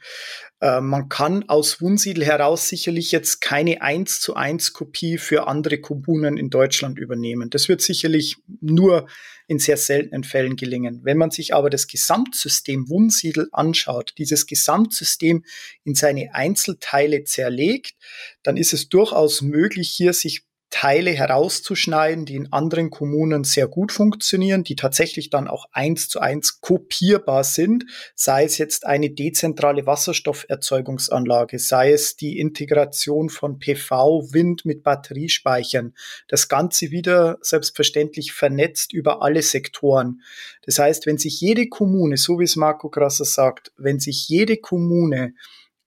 [0.62, 5.80] Äh, man kann aus Wunsiedel heraus sicherlich jetzt keine eins zu eins Kopie für andere
[5.80, 7.50] Kommunen in Deutschland übernehmen.
[7.50, 9.08] Das wird sicherlich nur
[9.48, 11.02] in sehr seltenen Fällen gelingen.
[11.04, 15.44] Wenn man sich aber das Gesamtsystem Wunsiedel anschaut, dieses Gesamtsystem
[15.84, 17.96] in seine Einzelteile zerlegt,
[18.44, 23.92] dann ist es durchaus möglich, hier sich Teile herauszuschneiden, die in anderen Kommunen sehr gut
[23.92, 27.84] funktionieren, die tatsächlich dann auch eins zu eins kopierbar sind,
[28.16, 35.94] sei es jetzt eine dezentrale Wasserstofferzeugungsanlage, sei es die Integration von PV, Wind mit Batteriespeichern,
[36.30, 40.22] das Ganze wieder selbstverständlich vernetzt über alle Sektoren.
[40.66, 44.56] Das heißt, wenn sich jede Kommune, so wie es Marco Grasser sagt, wenn sich jede
[44.56, 45.34] Kommune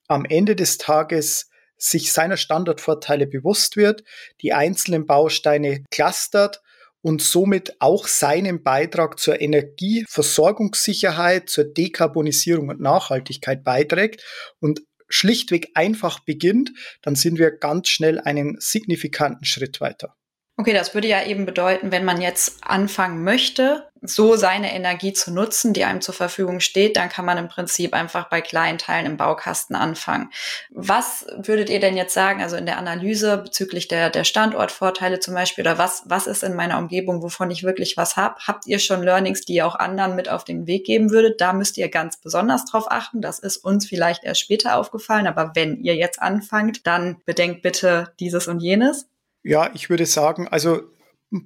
[0.08, 1.48] am Ende des Tages
[1.84, 4.04] sich seiner Standortvorteile bewusst wird,
[4.40, 6.62] die einzelnen Bausteine clustert
[7.02, 14.24] und somit auch seinen Beitrag zur Energieversorgungssicherheit, zur Dekarbonisierung und Nachhaltigkeit beiträgt
[14.60, 20.16] und schlichtweg einfach beginnt, dann sind wir ganz schnell einen signifikanten Schritt weiter.
[20.56, 25.32] Okay, das würde ja eben bedeuten, wenn man jetzt anfangen möchte, so seine Energie zu
[25.32, 29.06] nutzen, die einem zur Verfügung steht, dann kann man im Prinzip einfach bei kleinen Teilen
[29.06, 30.30] im Baukasten anfangen.
[30.70, 35.34] Was würdet ihr denn jetzt sagen, also in der Analyse bezüglich der, der Standortvorteile zum
[35.34, 38.36] Beispiel, oder was, was ist in meiner Umgebung, wovon ich wirklich was habe?
[38.46, 41.40] Habt ihr schon Learnings, die ihr auch anderen mit auf den Weg geben würdet?
[41.40, 43.22] Da müsst ihr ganz besonders drauf achten.
[43.22, 48.12] Das ist uns vielleicht erst später aufgefallen, aber wenn ihr jetzt anfangt, dann bedenkt bitte
[48.20, 49.08] dieses und jenes.
[49.44, 50.82] Ja, ich würde sagen, also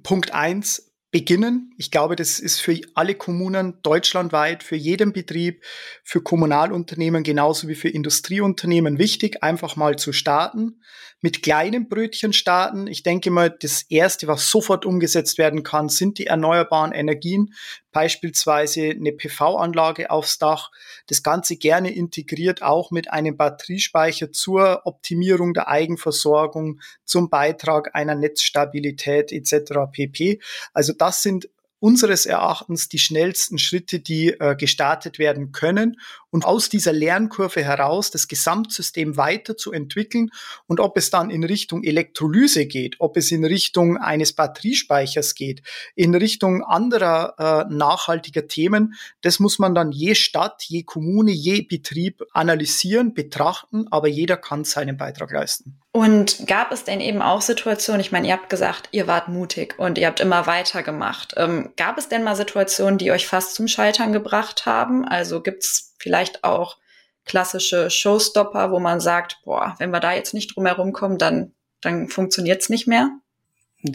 [0.03, 1.73] Punkt eins, beginnen.
[1.77, 5.63] Ich glaube, das ist für alle Kommunen deutschlandweit, für jeden Betrieb,
[6.03, 10.81] für Kommunalunternehmen genauso wie für Industrieunternehmen wichtig, einfach mal zu starten,
[11.21, 12.85] mit kleinen Brötchen starten.
[12.85, 17.55] Ich denke mal, das Erste, was sofort umgesetzt werden kann, sind die erneuerbaren Energien,
[17.91, 20.71] beispielsweise eine PV-Anlage aufs Dach.
[21.07, 28.15] Das Ganze gerne integriert auch mit einem Batteriespeicher zur Optimierung der Eigenversorgung, zum Beitrag einer
[28.15, 29.91] Netzstabilität etc.
[29.91, 30.39] pp.
[30.73, 31.49] Also das sind
[31.79, 38.11] unseres Erachtens die schnellsten Schritte, die äh, gestartet werden können und aus dieser Lernkurve heraus
[38.11, 40.31] das Gesamtsystem weiterzuentwickeln
[40.67, 45.63] und ob es dann in Richtung Elektrolyse geht, ob es in Richtung eines Batteriespeichers geht,
[45.95, 51.61] in Richtung anderer äh, nachhaltiger Themen, das muss man dann je Stadt, je Kommune, je
[51.61, 55.79] Betrieb analysieren, betrachten, aber jeder kann seinen Beitrag leisten.
[55.99, 59.77] Und gab es denn eben auch Situationen, ich meine, ihr habt gesagt, ihr wart mutig
[59.77, 61.33] und ihr habt immer weitergemacht.
[61.35, 65.05] Ähm, gab es denn mal Situationen, die euch fast zum Scheitern gebracht haben?
[65.05, 66.77] Also gibt's vielleicht auch
[67.25, 71.51] klassische Showstopper, wo man sagt, boah, wenn wir da jetzt nicht drum herum kommen, dann,
[71.81, 73.09] dann funktioniert es nicht mehr?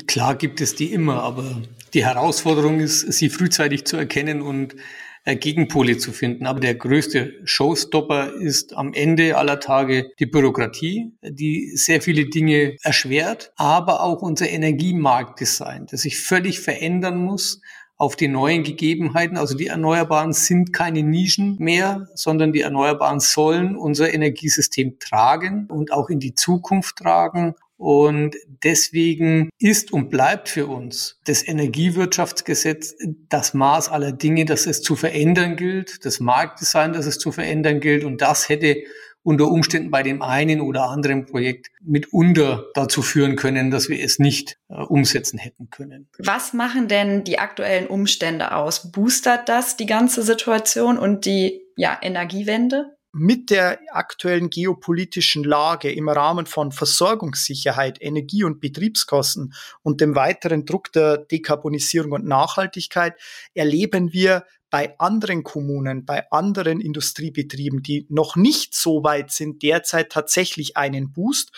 [0.07, 1.63] Klar gibt es die immer, aber
[1.95, 4.77] die Herausforderung ist, sie frühzeitig zu erkennen und
[5.25, 6.47] Gegenpole zu finden.
[6.47, 12.77] Aber der größte Showstopper ist am Ende aller Tage die Bürokratie, die sehr viele Dinge
[12.83, 17.61] erschwert, aber auch unser Energiemarktdesign, das sich völlig verändern muss,
[17.97, 19.37] auf die neuen Gegebenheiten.
[19.37, 25.93] Also die Erneuerbaren sind keine Nischen mehr, sondern die Erneuerbaren sollen unser Energiesystem tragen und
[25.93, 27.55] auch in die Zukunft tragen.
[27.77, 32.95] Und deswegen ist und bleibt für uns das Energiewirtschaftsgesetz
[33.29, 37.81] das Maß aller Dinge, das es zu verändern gilt, das Marktdesign, das es zu verändern
[37.81, 38.05] gilt.
[38.05, 38.85] Und das hätte
[39.25, 44.19] unter Umständen bei dem einen oder anderen Projekt mitunter dazu führen können, dass wir es
[44.19, 46.09] nicht äh, umsetzen hätten können.
[46.19, 48.93] Was machen denn die aktuellen Umstände aus?
[48.93, 52.97] Boostert das die ganze Situation und die ja, Energiewende?
[53.15, 60.67] Mit der aktuellen geopolitischen Lage im Rahmen von Versorgungssicherheit, Energie- und Betriebskosten und dem weiteren
[60.67, 63.15] Druck der Dekarbonisierung und Nachhaltigkeit
[63.55, 70.11] erleben wir bei anderen Kommunen, bei anderen Industriebetrieben, die noch nicht so weit sind, derzeit
[70.11, 71.53] tatsächlich einen Boost,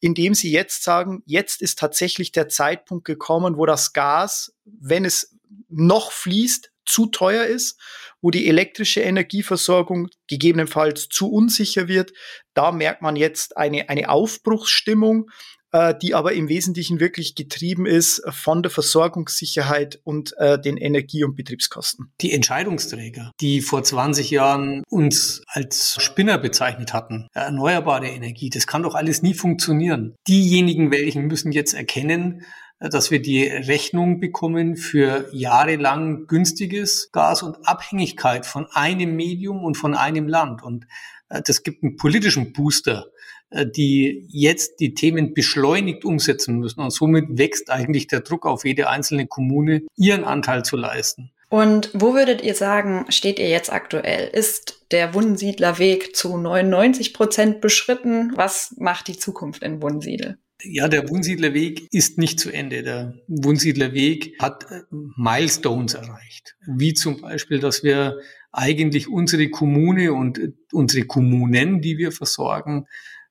[0.00, 5.36] indem sie jetzt sagen, jetzt ist tatsächlich der Zeitpunkt gekommen, wo das Gas, wenn es
[5.68, 7.80] noch fließt, zu teuer ist,
[8.20, 12.12] wo die elektrische Energieversorgung gegebenenfalls zu unsicher wird.
[12.54, 15.30] Da merkt man jetzt eine, eine Aufbruchsstimmung
[15.72, 21.24] äh, die aber im Wesentlichen wirklich getrieben ist von der Versorgungssicherheit und äh, den Energie-
[21.24, 22.12] und Betriebskosten.
[22.20, 28.82] Die Entscheidungsträger, die vor 20 Jahren uns als Spinner bezeichnet hatten, erneuerbare Energie, das kann
[28.82, 30.14] doch alles nie funktionieren.
[30.28, 32.44] Diejenigen, welchen müssen jetzt erkennen,
[32.88, 39.76] dass wir die Rechnung bekommen für jahrelang günstiges Gas und Abhängigkeit von einem Medium und
[39.76, 40.62] von einem Land.
[40.62, 40.86] Und
[41.28, 43.06] äh, das gibt einen politischen Booster,
[43.50, 46.80] äh, die jetzt die Themen beschleunigt umsetzen müssen.
[46.80, 51.30] Und somit wächst eigentlich der Druck auf jede einzelne Kommune, ihren Anteil zu leisten.
[51.52, 54.26] Und wo würdet ihr sagen, steht ihr jetzt aktuell?
[54.28, 58.32] Ist der Wunsiedlerweg zu 99 Prozent beschritten?
[58.36, 60.38] Was macht die Zukunft in Wunsiedel?
[60.64, 62.82] Ja, der Wunsiedlerweg ist nicht zu Ende.
[62.82, 68.18] Der Wunsiedlerweg hat äh, Milestones erreicht, wie zum Beispiel, dass wir
[68.52, 72.86] eigentlich unsere Kommune und äh, unsere Kommunen, die wir versorgen,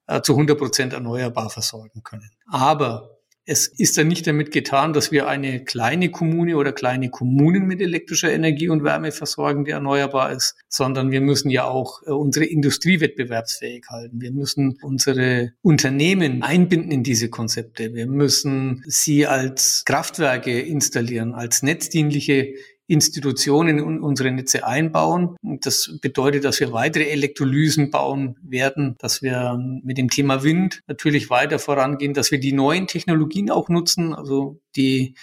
[0.07, 2.31] äh, zu 100 Prozent erneuerbar versorgen können.
[2.47, 3.10] Aber
[3.45, 7.81] es ist dann nicht damit getan, dass wir eine kleine Kommune oder kleine Kommunen mit
[7.81, 12.45] elektrischer Energie und Wärme versorgen, die erneuerbar ist, sondern wir müssen ja auch äh, unsere
[12.45, 14.21] Industrie wettbewerbsfähig halten.
[14.21, 17.93] Wir müssen unsere Unternehmen einbinden in diese Konzepte.
[17.95, 22.53] Wir müssen sie als Kraftwerke installieren, als netzdienliche
[22.91, 25.37] Institutionen in unsere Netze einbauen.
[25.41, 31.29] Das bedeutet, dass wir weitere Elektrolysen bauen werden, dass wir mit dem Thema Wind natürlich
[31.29, 34.13] weiter vorangehen, dass wir die neuen Technologien auch nutzen.
[34.13, 35.15] Also die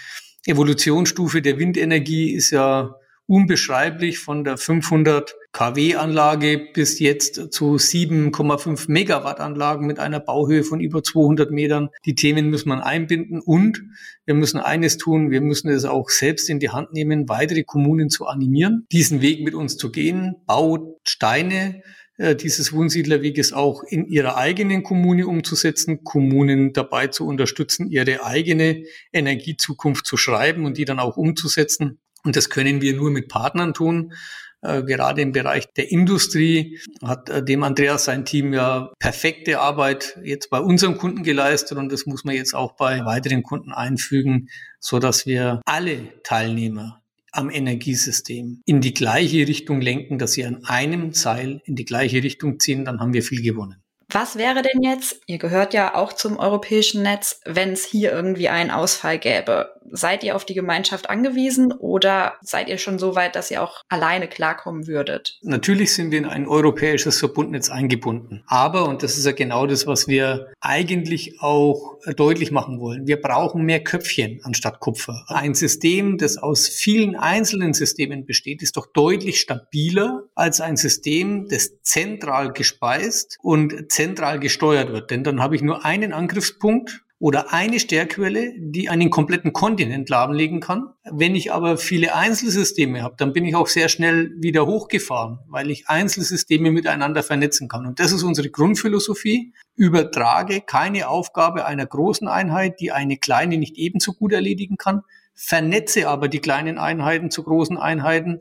[0.47, 2.95] Evolutionsstufe der Windenergie ist ja
[3.27, 11.03] unbeschreiblich von der 500 kW-Anlage bis jetzt zu 7,5 Megawatt-Anlagen mit einer Bauhöhe von über
[11.03, 11.89] 200 Metern.
[12.05, 13.83] Die Themen muss man einbinden und
[14.27, 18.11] wir müssen eines tun, wir müssen es auch selbst in die Hand nehmen, weitere Kommunen
[18.11, 21.83] zu animieren, diesen Weg mit uns zu gehen, Bausteine
[22.19, 28.85] äh, dieses Wohnsiedlerweges auch in ihrer eigenen Kommune umzusetzen, Kommunen dabei zu unterstützen, ihre eigene
[29.13, 32.01] Energiezukunft zu schreiben und die dann auch umzusetzen.
[32.25, 34.13] Und das können wir nur mit Partnern tun.
[34.61, 40.19] Äh, gerade im Bereich der Industrie hat äh, dem Andreas sein Team ja perfekte Arbeit
[40.25, 44.49] jetzt bei unserem Kunden geleistet und das muss man jetzt auch bei weiteren Kunden einfügen,
[44.81, 50.65] so dass wir alle Teilnehmer am Energiesystem in die gleiche Richtung lenken, dass sie an
[50.65, 53.81] einem Seil in die gleiche Richtung ziehen, dann haben wir viel gewonnen.
[54.11, 58.49] Was wäre denn jetzt, ihr gehört ja auch zum europäischen Netz, wenn es hier irgendwie
[58.49, 59.78] einen Ausfall gäbe?
[59.93, 63.83] Seid ihr auf die Gemeinschaft angewiesen oder seid ihr schon so weit, dass ihr auch
[63.89, 65.39] alleine klarkommen würdet?
[65.43, 68.43] Natürlich sind wir in ein europäisches Verbundnetz eingebunden.
[68.47, 73.21] Aber, und das ist ja genau das, was wir eigentlich auch deutlich machen wollen, wir
[73.21, 75.25] brauchen mehr Köpfchen anstatt Kupfer.
[75.29, 81.49] Ein System, das aus vielen einzelnen Systemen besteht, ist doch deutlich stabiler als ein System,
[81.49, 85.11] das zentral gespeist und zentral gesteuert wird.
[85.11, 90.61] Denn dann habe ich nur einen Angriffspunkt oder eine Stärquelle, die einen kompletten Kontinent lahmlegen
[90.61, 90.91] kann.
[91.11, 95.71] Wenn ich aber viele Einzelsysteme habe, dann bin ich auch sehr schnell wieder hochgefahren, weil
[95.71, 97.87] ich Einzelsysteme miteinander vernetzen kann.
[97.87, 99.53] Und das ist unsere Grundphilosophie.
[99.75, 105.03] Übertrage keine Aufgabe einer großen Einheit, die eine kleine nicht ebenso gut erledigen kann,
[105.35, 108.41] vernetze aber die kleinen Einheiten zu großen Einheiten,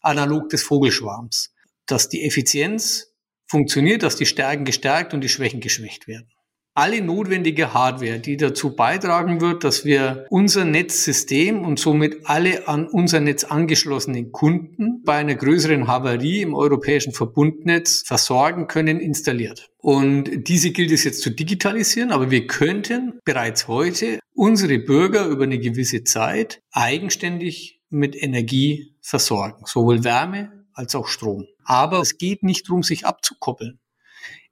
[0.00, 1.54] analog des Vogelschwarms,
[1.86, 3.14] dass die Effizienz
[3.46, 6.28] funktioniert, dass die Stärken gestärkt und die Schwächen geschwächt werden
[6.78, 12.86] alle notwendige Hardware, die dazu beitragen wird, dass wir unser Netzsystem und somit alle an
[12.86, 19.70] unser Netz angeschlossenen Kunden bei einer größeren Havarie im europäischen Verbundnetz versorgen können, installiert.
[19.78, 25.42] Und diese gilt es jetzt zu digitalisieren, aber wir könnten bereits heute unsere Bürger über
[25.44, 31.44] eine gewisse Zeit eigenständig mit Energie versorgen, sowohl Wärme als auch Strom.
[31.64, 33.80] Aber es geht nicht darum, sich abzukoppeln.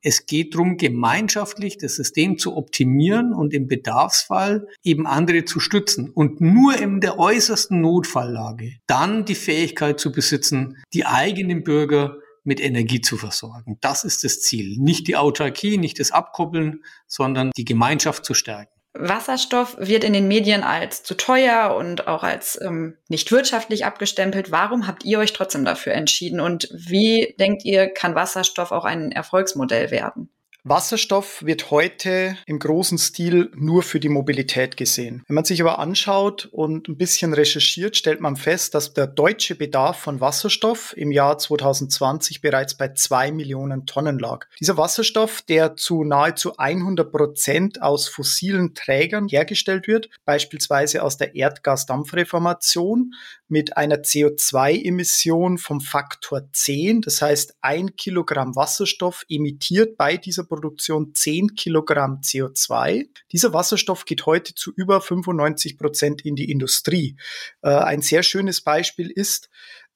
[0.09, 6.11] Es geht darum, gemeinschaftlich das System zu optimieren und im Bedarfsfall eben andere zu stützen
[6.11, 12.61] und nur in der äußersten Notfalllage dann die Fähigkeit zu besitzen, die eigenen Bürger mit
[12.61, 13.79] Energie zu versorgen.
[13.81, 14.77] Das ist das Ziel.
[14.79, 18.76] Nicht die Autarkie, nicht das Abkoppeln, sondern die Gemeinschaft zu stärken.
[18.99, 24.51] Wasserstoff wird in den Medien als zu teuer und auch als ähm, nicht wirtschaftlich abgestempelt.
[24.51, 29.13] Warum habt ihr euch trotzdem dafür entschieden und wie denkt ihr, kann Wasserstoff auch ein
[29.13, 30.31] Erfolgsmodell werden?
[30.69, 35.23] Wasserstoff wird heute im großen Stil nur für die Mobilität gesehen.
[35.29, 39.55] Wenn man sich aber anschaut und ein bisschen recherchiert, stellt man fest, dass der deutsche
[39.55, 44.47] Bedarf von Wasserstoff im Jahr 2020 bereits bei zwei Millionen Tonnen lag.
[44.59, 51.37] Dieser Wasserstoff, der zu nahezu 100 Prozent aus fossilen Trägern hergestellt wird, beispielsweise aus der
[51.37, 53.13] Erdgasdampfreformation
[53.47, 61.15] mit einer CO2-Emission vom Faktor 10, das heißt ein Kilogramm Wasserstoff emittiert bei dieser Wasserstoffproduktion
[61.15, 63.09] 10 Kilogramm CO2.
[63.33, 67.17] Dieser Wasserstoff geht heute zu über 95 Prozent in die Industrie.
[67.63, 69.49] Äh, ein sehr schönes Beispiel ist,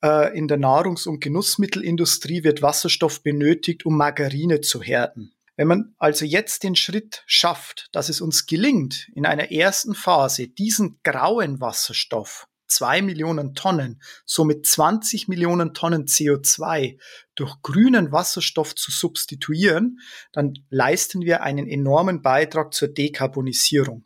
[0.02, 5.32] äh, in der Nahrungs- und Genussmittelindustrie wird Wasserstoff benötigt, um Margarine zu härten.
[5.56, 10.48] Wenn man also jetzt den Schritt schafft, dass es uns gelingt, in einer ersten Phase
[10.48, 16.98] diesen grauen Wasserstoff, zwei Millionen Tonnen, somit 20 Millionen Tonnen CO2
[17.34, 19.98] durch grünen Wasserstoff zu substituieren,
[20.32, 24.04] dann leisten wir einen enormen Beitrag zur Dekarbonisierung.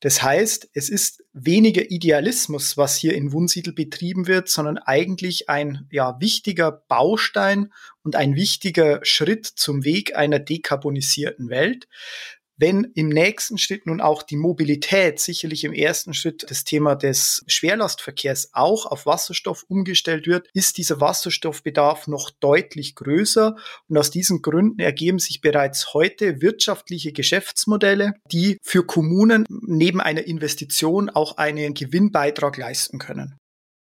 [0.00, 5.88] Das heißt, es ist weniger Idealismus, was hier in Wunsiedel betrieben wird, sondern eigentlich ein
[5.90, 11.88] ja, wichtiger Baustein und ein wichtiger Schritt zum Weg einer dekarbonisierten Welt.
[12.58, 17.44] Wenn im nächsten Schritt nun auch die Mobilität, sicherlich im ersten Schritt das Thema des
[17.46, 23.56] Schwerlastverkehrs auch auf Wasserstoff umgestellt wird, ist dieser Wasserstoffbedarf noch deutlich größer.
[23.88, 30.24] Und aus diesen Gründen ergeben sich bereits heute wirtschaftliche Geschäftsmodelle, die für Kommunen neben einer
[30.24, 33.36] Investition auch einen Gewinnbeitrag leisten können.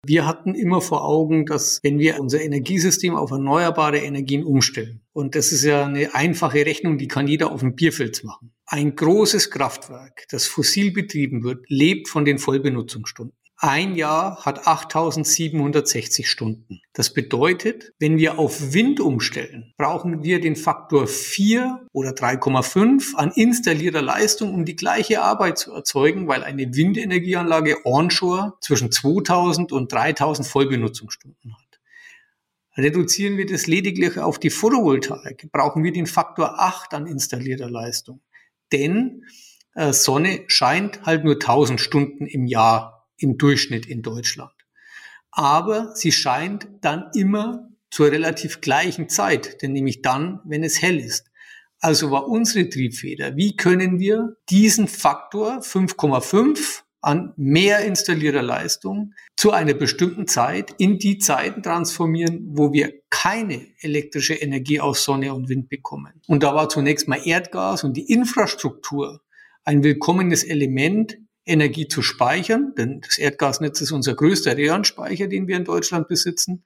[0.06, 5.34] Wir hatten immer vor Augen, dass wenn wir unser Energiesystem auf erneuerbare Energien umstellen, und
[5.34, 8.52] das ist ja eine einfache Rechnung, die kann jeder auf dem Bierfeld machen.
[8.66, 13.36] Ein großes Kraftwerk, das fossil betrieben wird, lebt von den Vollbenutzungsstunden.
[13.56, 16.80] Ein Jahr hat 8760 Stunden.
[16.92, 23.30] Das bedeutet, wenn wir auf Wind umstellen, brauchen wir den Faktor 4 oder 3,5 an
[23.30, 29.92] installierter Leistung, um die gleiche Arbeit zu erzeugen, weil eine Windenergieanlage onshore zwischen 2000 und
[29.92, 31.80] 3000 Vollbenutzungsstunden hat.
[32.76, 38.20] Reduzieren wir das lediglich auf die Photovoltaik, brauchen wir den Faktor 8 an installierter Leistung.
[38.72, 39.24] Denn
[39.74, 44.52] äh, Sonne scheint halt nur 1000 Stunden im Jahr im Durchschnitt in Deutschland.
[45.30, 50.98] Aber sie scheint dann immer zur relativ gleichen Zeit, denn nämlich dann, wenn es hell
[50.98, 51.30] ist.
[51.80, 59.50] Also war unsere Triebfeder, wie können wir diesen Faktor 5,5 an mehr installierter Leistung zu
[59.50, 65.50] einer bestimmten Zeit in die Zeiten transformieren, wo wir keine elektrische Energie aus Sonne und
[65.50, 66.22] Wind bekommen.
[66.26, 69.20] Und da war zunächst mal Erdgas und die Infrastruktur
[69.64, 75.56] ein willkommenes Element, Energie zu speichern, denn das Erdgasnetz ist unser größter Röhrenspeicher, den wir
[75.56, 76.64] in Deutschland besitzen,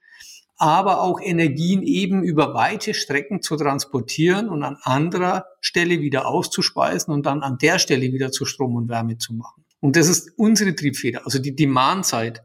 [0.57, 7.13] aber auch Energien eben über weite Strecken zu transportieren und an anderer Stelle wieder auszuspeisen
[7.13, 9.63] und dann an der Stelle wieder zu Strom und Wärme zu machen.
[9.79, 12.43] Und das ist unsere Triebfeder, also die Demandzeit.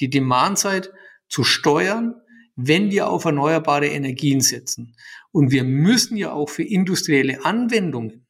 [0.00, 0.92] Die Demandzeit
[1.28, 2.14] zu steuern,
[2.56, 4.94] wenn wir auf erneuerbare Energien setzen.
[5.32, 8.23] Und wir müssen ja auch für industrielle Anwendungen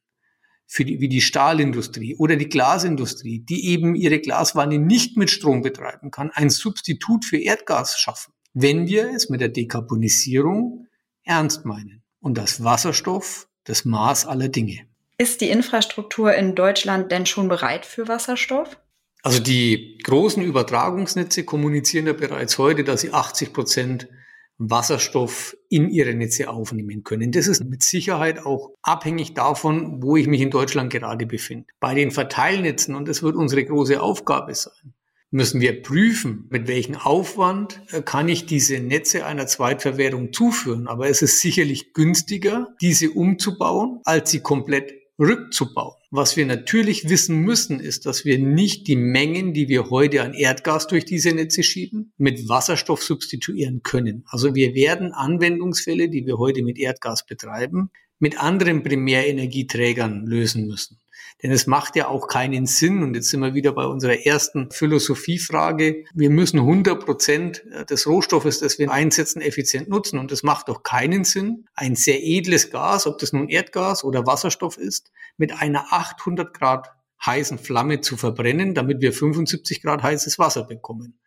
[0.67, 5.61] für die, wie die Stahlindustrie oder die Glasindustrie, die eben ihre Glaswanne nicht mit Strom
[5.61, 10.87] betreiben kann, ein Substitut für Erdgas schaffen, wenn wir es mit der Dekarbonisierung
[11.23, 12.03] ernst meinen.
[12.19, 14.87] Und das Wasserstoff das Maß aller Dinge.
[15.17, 18.77] Ist die Infrastruktur in Deutschland denn schon bereit für Wasserstoff?
[19.23, 24.07] Also die großen Übertragungsnetze kommunizieren ja bereits heute, dass sie 80 Prozent
[24.57, 27.31] Wasserstoff in ihre Netze aufnehmen können.
[27.31, 31.67] Das ist mit Sicherheit auch abhängig davon, wo ich mich in Deutschland gerade befinde.
[31.79, 34.93] Bei den Verteilnetzen, und das wird unsere große Aufgabe sein,
[35.31, 40.87] müssen wir prüfen, mit welchem Aufwand äh, kann ich diese Netze einer Zweitverwertung zuführen.
[40.87, 45.95] Aber es ist sicherlich günstiger, diese umzubauen, als sie komplett rückzubauen.
[46.11, 50.33] Was wir natürlich wissen müssen, ist, dass wir nicht die Mengen, die wir heute an
[50.33, 54.25] Erdgas durch diese Netze schieben, mit Wasserstoff substituieren können.
[54.27, 60.99] Also wir werden Anwendungsfälle, die wir heute mit Erdgas betreiben, mit anderen Primärenergieträgern lösen müssen.
[61.43, 64.71] Denn es macht ja auch keinen Sinn, und jetzt sind wir wieder bei unserer ersten
[64.71, 70.17] Philosophiefrage, wir müssen 100 Prozent des Rohstoffes, das wir einsetzen, effizient nutzen.
[70.17, 74.25] Und es macht doch keinen Sinn, ein sehr edles Gas, ob das nun Erdgas oder
[74.25, 76.91] Wasserstoff ist, mit einer 800 Grad
[77.25, 81.19] heißen Flamme zu verbrennen, damit wir 75 Grad heißes Wasser bekommen.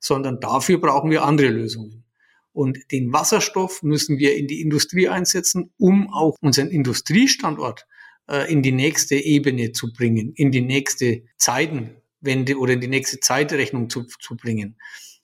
[0.00, 2.04] Sondern dafür brauchen wir andere Lösungen.
[2.52, 7.86] Und den Wasserstoff müssen wir in die Industrie einsetzen, um auch unseren Industriestandort
[8.30, 13.20] äh, in die nächste Ebene zu bringen, in die nächste Zeitenwende oder in die nächste
[13.20, 14.76] Zeitrechnung zu, zu bringen,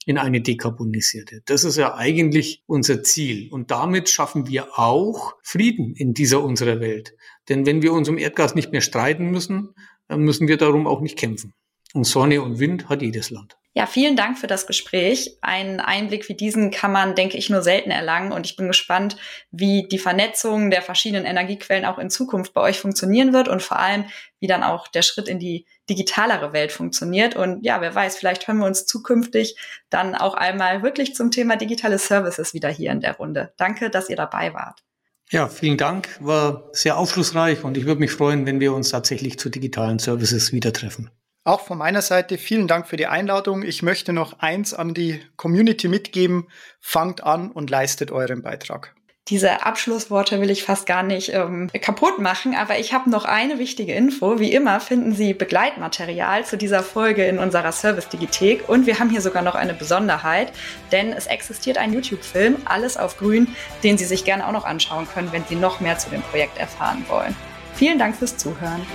[0.05, 1.41] in eine dekarbonisierte.
[1.45, 3.49] Das ist ja eigentlich unser Ziel.
[3.51, 7.15] Und damit schaffen wir auch Frieden in dieser unserer Welt.
[7.49, 9.69] Denn wenn wir uns um Erdgas nicht mehr streiten müssen,
[10.07, 11.53] dann müssen wir darum auch nicht kämpfen.
[11.93, 13.57] Und Sonne und Wind hat jedes Land.
[13.77, 15.37] Ja, vielen Dank für das Gespräch.
[15.41, 18.31] Einen Einblick wie diesen kann man, denke ich, nur selten erlangen.
[18.31, 19.17] Und ich bin gespannt,
[19.51, 23.77] wie die Vernetzung der verschiedenen Energiequellen auch in Zukunft bei euch funktionieren wird und vor
[23.77, 24.05] allem,
[24.39, 27.35] wie dann auch der Schritt in die digitalere Welt funktioniert.
[27.35, 29.55] Und ja, wer weiß, vielleicht hören wir uns zukünftig
[29.91, 33.53] dann auch einmal wirklich zum Thema digitale Services wieder hier in der Runde.
[33.57, 34.81] Danke, dass ihr dabei wart.
[35.29, 36.17] Ja, vielen Dank.
[36.19, 40.51] War sehr aufschlussreich und ich würde mich freuen, wenn wir uns tatsächlich zu digitalen Services
[40.51, 41.11] wieder treffen.
[41.47, 43.63] Auch von meiner Seite vielen Dank für die Einladung.
[43.63, 46.47] Ich möchte noch eins an die Community mitgeben.
[46.81, 48.93] Fangt an und leistet euren Beitrag.
[49.29, 53.59] Diese Abschlussworte will ich fast gar nicht ähm, kaputt machen, aber ich habe noch eine
[53.59, 54.39] wichtige Info.
[54.39, 59.21] Wie immer finden Sie Begleitmaterial zu dieser Folge in unserer Service-Digithek und wir haben hier
[59.21, 60.51] sogar noch eine Besonderheit,
[60.91, 65.07] denn es existiert ein YouTube-Film, alles auf grün, den Sie sich gerne auch noch anschauen
[65.07, 67.33] können, wenn Sie noch mehr zu dem Projekt erfahren wollen.
[67.73, 68.85] Vielen Dank fürs Zuhören.